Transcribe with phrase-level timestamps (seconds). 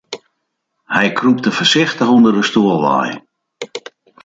[0.93, 3.11] Hy krûpte foarsichtich ûnder de stoel wei.